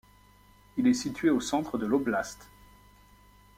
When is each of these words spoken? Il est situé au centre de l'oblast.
Il 0.77 0.87
est 0.87 0.95
situé 0.95 1.29
au 1.29 1.39
centre 1.39 1.77
de 1.77 1.85
l'oblast. 1.85 2.49